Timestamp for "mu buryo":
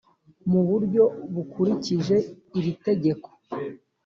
0.51-1.03